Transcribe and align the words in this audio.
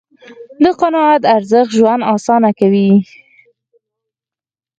د 0.63 0.65
قناعت 0.81 1.23
ارزښت 1.35 1.71
ژوند 1.77 2.07
آسانه 2.15 2.49
کوي. 2.59 2.91